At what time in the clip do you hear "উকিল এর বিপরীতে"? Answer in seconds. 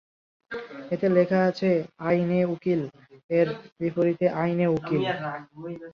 2.53-4.25